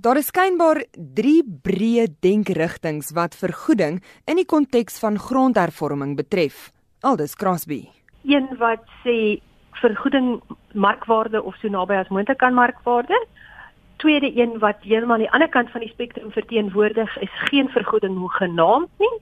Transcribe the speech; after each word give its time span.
Daar 0.00 0.16
is 0.16 0.30
skynbaar 0.30 0.78
3 1.16 1.32
breë 1.60 2.06
denkrigtinge 2.24 3.12
wat 3.12 3.34
vergoeding 3.36 3.98
in 4.24 4.38
die 4.40 4.46
konteks 4.48 4.96
van 5.02 5.18
grondhervorming 5.20 6.14
betref. 6.16 6.70
Aldus 7.04 7.34
Crosby. 7.36 7.82
Een 8.24 8.48
wat 8.62 8.86
sê 9.02 9.42
vergoeding 9.82 10.40
markwaarde 10.72 11.42
of 11.42 11.58
so 11.60 11.68
naby 11.68 12.00
as 12.00 12.08
moontlik 12.08 12.40
aan 12.40 12.56
markwaarde. 12.56 13.18
Tweede 14.00 14.32
een 14.40 14.56
wat 14.64 14.80
heeltemal 14.88 15.18
aan 15.18 15.26
die 15.26 15.32
ander 15.36 15.52
kant 15.52 15.70
van 15.76 15.84
die 15.84 15.92
spektrum 15.92 16.32
verteenwoordig 16.32 17.20
is 17.20 17.36
geen 17.52 17.68
vergoeding 17.68 18.16
hoegenaamd 18.24 19.04
nie. 19.04 19.14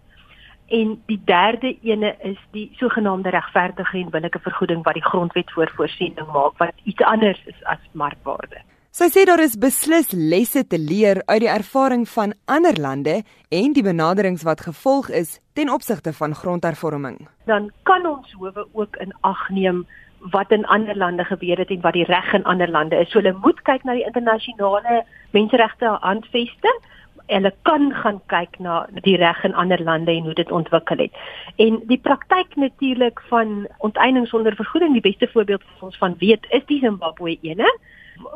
En 0.79 0.97
die 1.11 1.21
derde 1.25 1.75
ene 1.83 2.15
is 2.23 2.39
die 2.55 2.69
sogenaamde 2.79 3.35
regverdige 3.35 3.99
en 3.99 4.15
billike 4.15 4.47
vergoeding 4.47 4.87
wat 4.87 4.95
die 4.95 5.09
grondwet 5.11 5.51
voorvoorsiening 5.59 6.33
maak 6.33 6.59
wat 6.63 6.75
iets 6.85 7.03
anders 7.03 7.43
is 7.51 7.65
as 7.65 7.83
markwaarde. 7.93 8.63
Sy 8.99 9.07
sê 9.15 9.23
daar 9.29 9.39
is 9.39 9.53
beslis 9.62 10.09
lesse 10.11 10.64
te 10.67 10.79
leer 10.83 11.21
uit 11.29 11.45
die 11.45 11.51
ervaring 11.53 12.01
van 12.11 12.33
ander 12.51 12.75
lande 12.82 13.13
en 13.55 13.75
die 13.77 13.82
benaderings 13.86 14.43
wat 14.43 14.64
gevolg 14.67 15.07
is 15.14 15.36
ten 15.55 15.71
opsigte 15.71 16.11
van 16.17 16.32
grondhervorming. 16.35 17.21
Dan 17.46 17.69
kan 17.86 18.08
ons 18.11 18.32
howe 18.41 18.64
ook 18.72 18.96
in 18.99 19.13
ag 19.21 19.45
neem 19.55 19.85
wat 20.35 20.50
in 20.50 20.67
ander 20.67 20.99
lande 20.99 21.22
gebeur 21.29 21.63
het 21.63 21.71
en 21.71 21.85
wat 21.85 21.95
die 21.95 22.08
reg 22.08 22.32
in 22.35 22.43
ander 22.43 22.67
lande 22.75 22.99
is. 22.99 23.13
So 23.13 23.21
hulle 23.21 23.36
moet 23.39 23.63
kyk 23.69 23.86
na 23.86 23.95
die 23.95 24.03
internasionale 24.08 25.05
menseregte 25.30 25.93
handvesting. 26.03 26.80
Hulle 27.30 27.53
kan 27.71 27.93
gaan 28.00 28.19
kyk 28.35 28.58
na 28.58 28.80
die 29.07 29.14
reg 29.22 29.44
in 29.46 29.55
ander 29.55 29.85
lande 29.91 30.17
en 30.17 30.27
hoe 30.27 30.35
dit 30.35 30.50
ontwikkel 30.50 31.05
het. 31.05 31.22
En 31.63 31.79
die 31.86 32.00
praktyk 32.03 32.58
natuurlik 32.58 33.22
van 33.30 33.69
onteiening 33.78 34.27
sonder 34.27 34.58
vergoeding, 34.58 34.98
die 34.98 35.06
beste 35.06 35.30
voorbeeld 35.30 35.62
wat 35.70 35.86
ons 35.92 36.03
van 36.03 36.19
weet, 36.19 36.50
is 36.50 36.67
die 36.67 36.80
Zimbabwe 36.83 37.39
ene 37.47 37.70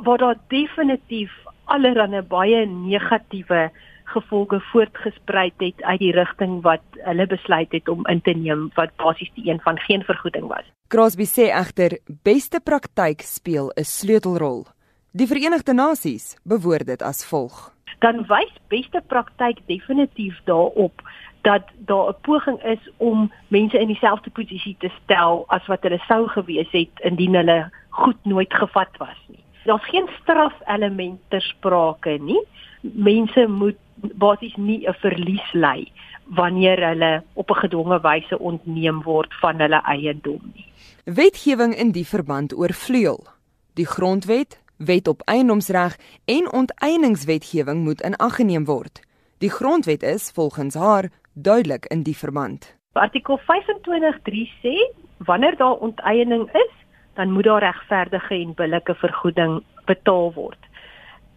waar 0.05 0.19
daar 0.19 0.39
definitief 0.49 1.31
allerlei 1.65 2.23
baie 2.23 2.67
negatiewe 2.67 3.71
gevolge 4.13 4.61
voortgesprei 4.61 5.53
het 5.57 5.83
uit 5.83 5.99
die 5.99 6.13
rigting 6.13 6.61
wat 6.63 6.85
hulle 7.07 7.27
besluit 7.27 7.73
het 7.73 7.89
om 7.89 8.07
in 8.07 8.21
te 8.21 8.35
neem 8.37 8.69
wat 8.75 8.95
basies 8.97 9.31
die 9.35 9.49
een 9.51 9.61
van 9.61 9.79
geen 9.79 10.05
vergoeding 10.05 10.47
was. 10.51 10.67
Crosby 10.93 11.25
sê 11.25 11.49
egter 11.49 11.99
beste 12.23 12.61
praktyk 12.61 13.23
speel 13.25 13.73
'n 13.77 13.85
sleutelrol. 13.85 14.67
Die 15.13 15.27
Verenigde 15.27 15.75
Nasies 15.75 16.37
bewoord 16.45 16.87
dit 16.87 17.03
as 17.03 17.25
volg. 17.27 17.73
Dan 17.99 18.27
wys 18.27 18.53
beste 18.69 19.03
praktyk 19.07 19.59
definitief 19.67 20.41
daarop 20.45 21.03
dat 21.43 21.63
daar 21.77 22.09
'n 22.09 22.21
poging 22.23 22.63
is 22.63 22.91
om 22.97 23.33
mense 23.49 23.79
in 23.79 23.87
dieselfde 23.87 24.31
posisie 24.31 24.77
te 24.79 24.91
stel 25.03 25.45
as 25.47 25.67
wat 25.67 25.83
hulle 25.83 26.01
sou 26.09 26.29
gewees 26.29 26.71
het 26.71 27.01
indien 27.01 27.35
hulle 27.35 27.71
goed 27.89 28.25
nooit 28.25 28.55
gevat 28.55 28.97
was 28.99 29.19
nie. 29.29 29.42
Daar's 29.65 29.89
geen 29.89 30.09
strafelement 30.21 31.21
ter 31.29 31.43
sprake 31.43 32.19
nie. 32.21 32.41
Mense 32.81 33.47
moet 33.49 33.79
basies 33.95 34.57
nie 34.57 34.87
'n 34.89 34.95
verlies 34.95 35.53
ly 35.53 35.91
wanneer 36.27 36.89
hulle 36.89 37.23
op 37.33 37.51
'n 37.51 37.61
gedwonge 37.65 38.01
wyse 38.01 38.39
ontneem 38.39 39.03
word 39.03 39.35
van 39.41 39.61
hulle 39.61 39.83
eiendom 39.83 40.41
nie. 40.55 40.67
Wetgewing 41.05 41.75
in 41.75 41.91
die 41.91 42.07
verband 42.07 42.55
oorvleuel. 42.55 43.27
Die 43.75 43.87
grondwet, 43.87 44.61
wet 44.77 45.09
op 45.09 45.23
eiendomsreg 45.25 45.99
en 46.25 46.53
onteieningswetgewing 46.53 47.85
moet 47.85 48.01
in 48.01 48.17
ag 48.17 48.35
geneem 48.35 48.65
word. 48.65 49.01
Die 49.39 49.51
grondwet 49.51 50.03
is 50.03 50.31
volgens 50.31 50.75
haar 50.75 51.11
duidelik 51.33 51.87
in 51.87 52.03
die 52.03 52.17
verband. 52.17 52.77
Artikel 52.93 53.39
25.3 53.39 54.51
sê 54.63 54.75
wanneer 55.19 55.57
daar 55.57 55.75
onteiening 55.75 56.49
is, 56.53 56.73
dan 57.15 57.31
moet 57.31 57.45
daar 57.45 57.63
regverdige 57.63 58.35
en 58.35 58.55
billike 58.55 58.95
vergoeding 58.95 59.63
betaal 59.85 60.33
word. 60.33 60.59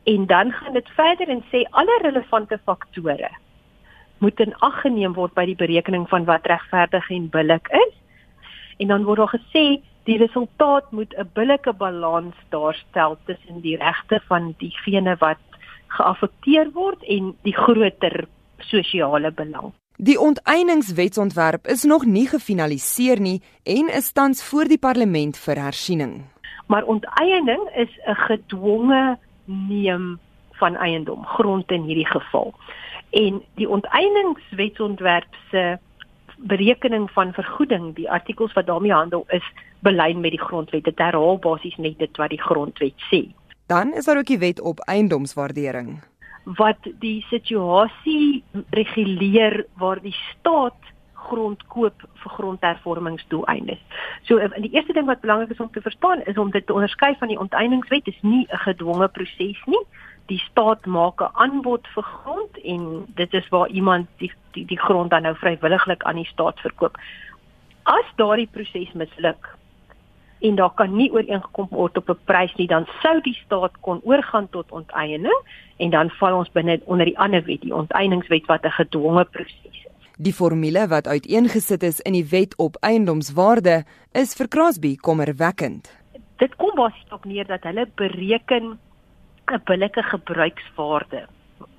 En 0.04 0.26
dan 0.26 0.52
gaan 0.52 0.74
dit 0.74 0.90
verder 0.90 1.30
en 1.30 1.44
sê 1.52 1.66
alle 1.70 2.00
relevante 2.02 2.60
faktore 2.64 3.32
moet 4.18 4.40
in 4.40 4.56
ag 4.64 4.82
geneem 4.82 5.14
word 5.14 5.34
by 5.36 5.46
die 5.46 5.58
berekening 5.60 6.08
van 6.10 6.26
wat 6.26 6.48
regverdig 6.48 7.10
en 7.12 7.30
billik 7.30 7.68
is. 7.68 7.94
En 8.78 8.88
dan 8.88 9.04
word 9.04 9.18
daar 9.18 9.36
gesê 9.36 9.66
die 10.06 10.18
resultaat 10.18 10.92
moet 10.92 11.14
'n 11.18 11.30
billike 11.34 11.74
balans 11.74 12.36
daarstel 12.50 13.18
tussen 13.26 13.62
die 13.62 13.78
regte 13.78 14.22
van 14.28 14.54
diegene 14.58 15.16
wat 15.20 15.42
geaffekteer 15.88 16.72
word 16.72 17.04
en 17.04 17.36
die 17.42 17.56
groter 17.56 18.28
sosiale 18.60 19.32
belang. 19.32 19.74
Die 19.98 20.20
onteieningswetsontwerp 20.20 21.68
is 21.68 21.84
nog 21.84 22.06
nie 22.06 22.28
gefinaliseer 22.28 23.20
nie 23.20 23.42
en 23.64 23.88
is 23.88 24.12
tans 24.12 24.44
voor 24.44 24.68
die 24.68 24.78
parlement 24.78 25.38
vir 25.40 25.56
hersiening. 25.56 26.26
Maar 26.68 26.84
onteiening 26.84 27.70
is 27.76 27.90
'n 28.08 28.16
gedwonge 28.16 29.18
neem 29.46 30.20
van 30.52 30.76
eiendom, 30.76 31.26
grond 31.26 31.72
in 31.72 31.82
hierdie 31.82 32.08
geval. 32.08 32.54
En 33.10 33.44
die 33.56 33.70
onteieningswetsontwerp 33.70 35.36
se 35.52 35.80
berekening 36.38 37.12
van 37.12 37.34
vergoeding, 37.34 37.96
die 37.96 38.12
artikels 38.12 38.54
wat 38.54 38.66
daarmee 38.66 38.92
handel 38.92 39.24
is 39.28 39.52
belyn 39.80 40.20
met 40.20 40.32
die 40.32 40.42
grondwet. 40.42 40.84
Dit 40.84 40.98
herhaal 40.98 41.38
basies 41.38 41.76
net 41.76 42.00
dit 42.00 42.18
wat 42.18 42.30
die 42.30 42.42
grondwet 42.42 42.94
sê. 43.14 43.32
Dan 43.66 43.94
is 43.94 44.06
daar 44.06 44.18
ook 44.18 44.26
die 44.26 44.40
wet 44.40 44.62
op 44.62 44.80
eiendomswaardering 44.80 46.04
wat 46.46 46.78
die 47.00 47.26
situasie 47.30 48.44
reguleer 48.70 49.66
waar 49.82 50.02
die 50.02 50.16
staat 50.32 50.78
grond 51.26 51.64
koop 51.74 52.04
vir 52.22 52.34
grondhervormingsdoeleindes. 52.38 53.82
So 54.30 54.38
in 54.38 54.54
die 54.62 54.74
eerste 54.78 54.94
ding 54.94 55.08
wat 55.10 55.24
belangrik 55.26 55.56
is 55.56 55.62
om 55.64 55.72
te 55.74 55.82
verstaan 55.82 56.22
is 56.30 56.38
om 56.38 56.52
dit 56.54 56.66
te 56.66 56.74
onderskei 56.74 57.16
van 57.20 57.32
die 57.34 57.40
onteieningswet 57.42 58.08
is 58.08 58.22
nie 58.22 58.46
'n 58.46 58.64
gedwonge 58.68 59.08
proses 59.08 59.62
nie. 59.66 59.86
Die 60.28 60.42
staat 60.50 60.86
maak 60.86 61.22
'n 61.22 61.34
aanbod 61.34 61.88
vir 61.96 62.04
grond 62.04 62.58
en 62.64 63.06
dit 63.16 63.34
is 63.34 63.50
waar 63.50 63.70
iemand 63.70 64.08
die 64.18 64.32
die, 64.52 64.66
die 64.66 64.80
grond 64.80 65.10
dan 65.10 65.22
nou 65.22 65.36
vrywilliglik 65.36 66.04
aan 66.04 66.16
die 66.16 66.32
staat 66.32 66.60
verkoop. 66.60 66.98
As 67.84 68.06
daardie 68.16 68.50
proses 68.52 68.94
misluk 68.94 69.58
en 70.40 70.56
daar 70.56 70.74
kan 70.74 70.96
nie 70.96 71.12
ooreengekom 71.12 71.68
word 71.70 71.98
op 71.98 72.10
'n 72.10 72.20
prys 72.26 72.54
nie, 72.56 72.68
dan 72.68 72.86
sou 73.02 73.22
die 73.22 73.38
staat 73.46 73.72
kon 73.82 74.02
oorgaan 74.04 74.50
tot 74.50 74.72
onteiening 74.72 75.40
en 75.78 75.90
dan 75.90 76.10
val 76.10 76.38
ons 76.38 76.52
binne 76.52 76.82
onder 76.86 77.06
die 77.06 77.20
ander 77.20 77.44
wet, 77.44 77.62
die 77.62 77.76
onteieningswet 77.76 78.46
wat 78.46 78.66
'n 78.66 78.72
gedwonge 78.72 79.26
proses 79.26 79.60
is. 79.72 79.86
Die 80.18 80.34
formule 80.34 80.88
wat 80.88 81.08
uiteengesit 81.08 81.84
is 81.84 82.00
in 82.00 82.14
die 82.14 82.28
wet 82.30 82.56
op 82.58 82.78
eiendomswaarde 82.80 83.84
is 84.12 84.34
vir 84.34 84.48
Crosby 84.48 84.96
kommerwekkend. 84.96 85.92
Dit 86.38 86.56
kom 86.56 86.76
basies 86.76 87.12
op 87.12 87.26
neer 87.26 87.48
dat 87.48 87.64
hulle 87.64 87.88
bereken 87.96 88.80
'n 89.52 89.62
billike 89.66 90.04
gebruikswaarde 90.04 91.28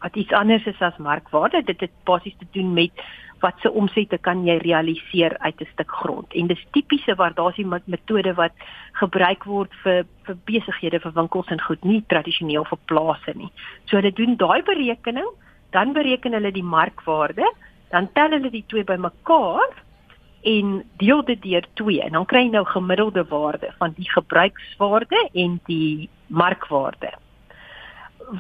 wat 0.00 0.16
iets 0.16 0.32
anders 0.32 0.66
is 0.66 0.80
as 0.80 0.96
markwaarde. 0.96 1.62
Dit 1.62 1.80
het 1.80 1.90
basies 2.04 2.36
te 2.38 2.46
doen 2.50 2.72
met 2.72 2.90
wat 3.40 3.60
se 3.60 3.70
omsette 3.70 4.18
kan 4.18 4.44
jy 4.46 4.56
realiseer 4.62 5.36
uit 5.38 5.60
'n 5.60 5.68
stuk 5.72 5.90
grond. 5.90 6.32
En 6.32 6.46
dis 6.46 6.66
tipiese 6.72 7.14
waardasie 7.14 7.66
metode 7.66 8.34
wat 8.34 8.52
gebruik 8.92 9.44
word 9.44 9.72
vir 9.82 10.06
vir 10.24 10.36
besighede 10.44 11.00
vir 11.00 11.12
winkels 11.12 11.48
en 11.48 11.60
goed, 11.60 11.84
nie 11.84 12.04
tradisioneel 12.06 12.64
vir 12.64 12.78
plase 12.86 13.32
nie. 13.34 13.50
So 13.84 13.96
hulle 13.96 14.12
doen 14.12 14.36
daai 14.36 14.62
berekening, 14.62 15.28
dan 15.70 15.92
bereken 15.92 16.32
hulle 16.32 16.52
die 16.52 16.62
markwaarde, 16.62 17.52
dan 17.90 18.08
tel 18.12 18.30
hulle 18.30 18.50
die 18.50 18.64
twee 18.66 18.84
bymekaar 18.84 19.84
en 20.42 20.84
deel 20.96 21.22
dit 21.24 21.42
deur 21.42 21.64
2 21.74 22.02
en 22.02 22.12
dan 22.12 22.26
kry 22.26 22.44
jy 22.46 22.50
nou 22.50 22.64
gemiddelde 22.64 23.24
waarde 23.28 23.72
van 23.78 23.94
die 23.96 24.10
gebruikswaarde 24.10 25.28
en 25.32 25.60
die 25.66 26.08
markwaarde. 26.26 27.12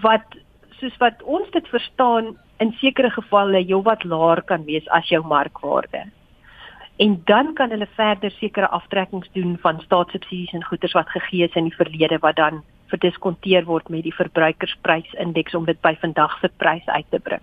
Wat 0.02 0.36
soos 0.80 0.96
wat 1.02 1.22
ons 1.22 1.50
dit 1.50 1.68
verstaan 1.68 2.36
in 2.62 2.72
sekere 2.80 3.10
gevalle 3.10 3.60
heelwat 3.64 4.04
laer 4.04 4.42
kan 4.42 4.64
wees 4.64 4.88
as 4.88 5.08
jou 5.08 5.22
markwaarde. 5.26 6.06
En 6.96 7.20
dan 7.28 7.52
kan 7.54 7.70
hulle 7.70 7.88
verder 7.96 8.30
sekere 8.30 8.68
aftrekkings 8.72 9.28
doen 9.32 9.58
van 9.60 9.80
staatssubsidies 9.84 10.54
en 10.56 10.64
goederes 10.64 10.96
wat 10.96 11.12
gegee 11.12 11.44
is 11.44 11.54
in 11.54 11.68
die 11.68 11.76
verlede 11.76 12.18
wat 12.24 12.36
dan 12.36 12.62
verdiskonteer 12.90 13.66
word 13.66 13.88
met 13.90 14.06
die 14.06 14.14
verbruikersprysindeks 14.14 15.54
om 15.58 15.66
dit 15.66 15.80
by 15.84 15.96
vandag 16.00 16.38
se 16.40 16.48
prys 16.62 16.86
uit 16.86 17.08
te 17.10 17.20
bring. 17.20 17.42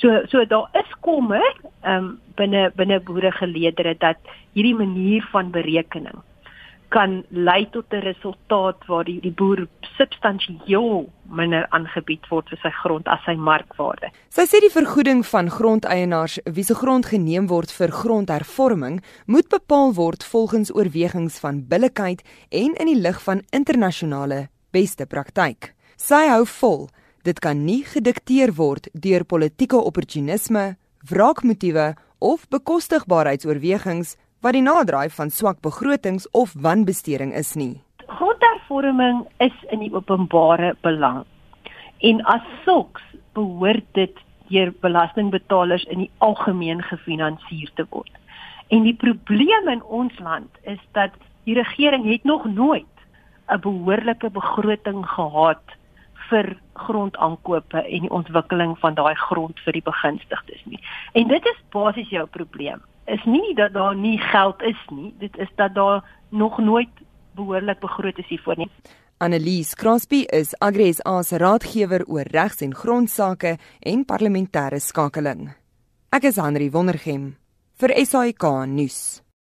So 0.00 0.22
so 0.30 0.44
daar 0.48 0.70
is 0.80 0.92
kommer 1.00 1.42
um, 1.82 2.14
binne 2.38 2.70
binne 2.76 3.00
boeregeleedere 3.00 3.96
dat 3.98 4.16
hierdie 4.54 4.76
manier 4.78 5.26
van 5.32 5.50
berekening 5.50 6.22
kan 6.94 7.24
lei 7.30 7.66
tot 7.70 7.92
'n 7.92 8.06
resultaat 8.06 8.86
waar 8.86 9.04
die, 9.04 9.20
die 9.20 9.32
boer 9.32 9.66
substansieel 9.96 11.10
minder 11.26 11.66
aangebied 11.70 12.28
word 12.30 12.48
vir 12.48 12.58
sy 12.62 12.70
grond 12.82 13.08
as 13.08 13.24
sy 13.26 13.34
markwaarde. 13.34 14.10
Sy 14.28 14.44
sê 14.46 14.60
die 14.62 14.70
vergoeding 14.70 15.26
van 15.26 15.50
grondeienaars 15.50 16.38
wie 16.44 16.64
se 16.64 16.74
grond 16.74 17.06
geneem 17.06 17.46
word 17.46 17.72
vir 17.72 17.90
grondhervorming 17.90 19.02
moet 19.26 19.48
bepaal 19.48 19.94
word 19.94 20.24
volgens 20.24 20.74
oorwegings 20.74 21.38
van 21.38 21.64
billikheid 21.68 22.22
en 22.50 22.74
in 22.74 22.86
die 22.86 23.00
lig 23.00 23.22
van 23.22 23.42
internasionale 23.50 24.48
beste 24.70 25.06
praktyk. 25.06 25.74
Sy 25.96 26.28
hou 26.28 26.44
vol, 26.46 26.88
dit 27.22 27.38
kan 27.40 27.64
nie 27.64 27.82
gedikteer 27.84 28.54
word 28.54 28.88
deur 28.92 29.24
politieke 29.24 29.76
opportunisme, 29.76 30.76
wraakmotiewe 31.10 31.94
of 32.18 32.48
bekostigbaarheidsoorwegings 32.48 34.16
wat 34.44 34.52
die 34.52 34.64
naderdraai 34.64 35.08
van 35.16 35.30
swak 35.32 35.62
begrotings 35.64 36.26
of 36.36 36.52
wanbesteding 36.66 37.32
is 37.32 37.54
nie. 37.56 37.80
Grondhervorming 38.12 39.22
is 39.40 39.56
in 39.72 39.80
die 39.80 39.92
openbare 39.94 40.74
belang. 40.84 41.22
En 42.04 42.20
as 42.28 42.44
sulks 42.66 43.02
behoort 43.32 43.86
dit 43.96 44.20
deur 44.52 44.74
belastingbetalers 44.84 45.86
in 45.88 46.04
die 46.04 46.10
algemeen 46.18 46.84
gefinansier 46.84 47.72
te 47.80 47.88
word. 47.88 48.12
En 48.68 48.84
die 48.84 48.96
probleem 49.00 49.72
in 49.72 49.82
ons 49.82 50.18
land 50.20 50.60
is 50.68 50.80
dat 50.92 51.16
die 51.48 51.56
regering 51.56 52.04
het 52.04 52.28
nog 52.28 52.44
nooit 52.44 52.92
'n 53.48 53.60
behoorlike 53.60 54.30
begroting 54.30 55.06
gehad 55.08 55.64
vir 56.28 56.56
grondaankope 56.74 57.80
en 57.80 58.00
die 58.00 58.10
ontwikkeling 58.10 58.78
van 58.78 58.94
daai 58.94 59.14
grond 59.14 59.60
vir 59.64 59.72
die 59.72 59.88
begunstigdes 59.88 60.64
nie. 60.64 60.80
En 61.12 61.28
dit 61.28 61.44
is 61.46 61.64
basies 61.70 62.08
jou 62.08 62.26
probleem. 62.26 62.82
Is 63.06 63.24
nie 63.24 63.54
dat 63.54 63.72
daar 63.72 63.96
nie 63.96 64.18
geld 64.18 64.62
is 64.62 64.80
nie, 64.90 65.14
dit 65.18 65.36
is 65.36 65.48
dat 65.56 65.74
daar 65.74 66.04
nog 66.30 66.58
nooit 66.58 66.88
behoorlik 67.34 67.80
begroot 67.80 68.18
is 68.18 68.28
hiervoor 68.28 68.56
nie. 68.56 68.70
Annelies 69.18 69.74
Crosby 69.74 70.24
is 70.32 70.54
Agri 70.58 70.92
SA 70.92 71.22
se 71.22 71.38
raadgewer 71.38 72.04
oor 72.06 72.26
regs- 72.30 72.62
en 72.62 72.74
grondsake 72.74 73.58
en 73.80 74.04
parlementêre 74.04 74.80
skakeling. 74.80 75.54
Ek 76.10 76.24
is 76.24 76.36
Henri 76.36 76.70
Wondergem 76.70 77.36
vir 77.78 78.06
SAK 78.06 78.66
nuus. 78.66 79.23